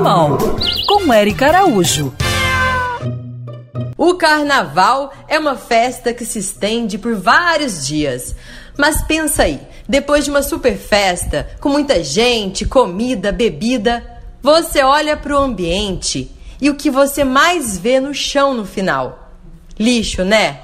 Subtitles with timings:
[0.00, 0.38] Animal,
[0.86, 2.14] com Eric Araújo.
[3.98, 8.34] O carnaval é uma festa que se estende por vários dias.
[8.78, 14.02] Mas pensa aí, depois de uma super festa, com muita gente, comida, bebida,
[14.42, 19.30] você olha para o ambiente e o que você mais vê no chão no final?
[19.78, 20.60] Lixo, né?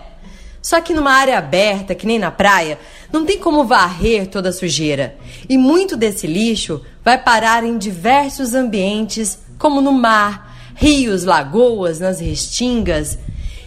[0.66, 2.76] Só que numa área aberta, que nem na praia,
[3.12, 5.16] não tem como varrer toda a sujeira.
[5.48, 12.18] E muito desse lixo vai parar em diversos ambientes, como no mar, rios, lagoas, nas
[12.18, 13.16] restingas.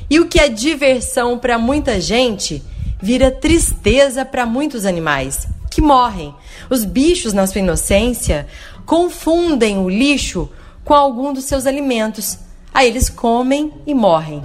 [0.10, 2.62] E o que é diversão para muita gente
[3.02, 6.36] vira tristeza para muitos animais que morrem.
[6.70, 8.46] Os bichos, na sua inocência,
[8.86, 10.50] confundem o lixo
[10.84, 12.38] com algum dos seus alimentos.
[12.74, 14.44] Aí eles comem e morrem.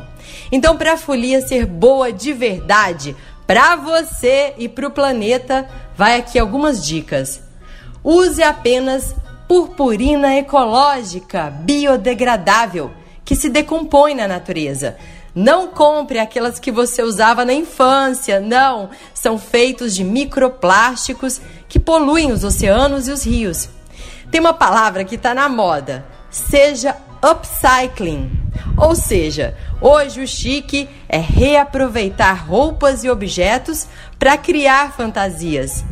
[0.51, 6.17] Então, para a folia ser boa de verdade, para você e para o planeta, vai
[6.17, 7.43] aqui algumas dicas.
[8.03, 9.15] Use apenas
[9.47, 12.91] purpurina ecológica biodegradável
[13.25, 14.97] que se decompõe na natureza.
[15.35, 18.91] Não compre aquelas que você usava na infância, não.
[19.13, 23.69] São feitos de microplásticos que poluem os oceanos e os rios.
[24.31, 28.31] Tem uma palavra que está na moda: seja upcycling.
[28.77, 33.87] Ou seja, hoje o chique é reaproveitar roupas e objetos
[34.19, 35.85] para criar fantasias.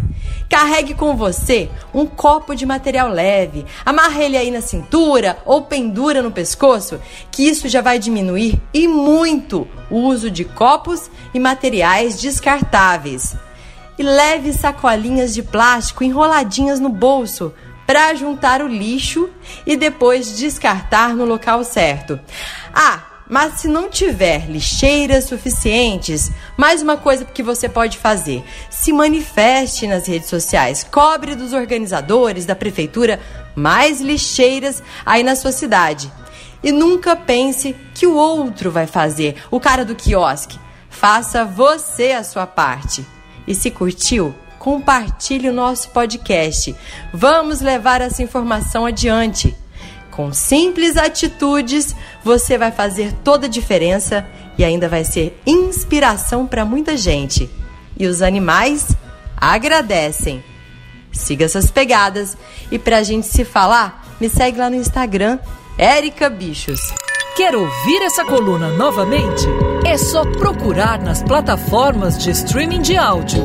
[0.49, 6.21] Carregue com você um copo de material leve, amarre ele aí na cintura ou pendura
[6.21, 12.21] no pescoço, que isso já vai diminuir e muito o uso de copos e materiais
[12.21, 13.35] descartáveis.
[13.99, 17.55] E leve sacolinhas de plástico enroladinhas no bolso
[17.93, 19.29] para juntar o lixo
[19.67, 22.19] e depois descartar no local certo.
[22.73, 28.95] Ah, mas se não tiver lixeiras suficientes, mais uma coisa que você pode fazer: se
[28.95, 33.21] manifeste nas redes sociais, cobre dos organizadores da prefeitura
[33.55, 36.11] mais lixeiras aí na sua cidade.
[36.63, 40.59] E nunca pense que o outro vai fazer, o cara do quiosque.
[40.89, 43.05] Faça você a sua parte.
[43.47, 46.73] E se curtiu, compartilhe o nosso podcast.
[47.13, 49.57] Vamos levar essa informação adiante.
[50.13, 54.25] Com simples atitudes, você vai fazer toda a diferença
[54.57, 57.51] e ainda vai ser inspiração para muita gente.
[57.99, 58.97] E os animais
[59.37, 60.45] agradecem.
[61.11, 62.37] Siga essas pegadas
[62.71, 65.41] e para a gente se falar, me segue lá no Instagram,
[65.77, 66.95] Érica Bichos.
[67.35, 69.45] Quer ouvir essa coluna novamente?
[69.85, 73.45] É só procurar nas plataformas de streaming de áudio.